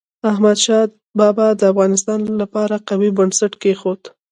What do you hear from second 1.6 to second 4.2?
افغانستان لپاره قوي بنسټ کېښود.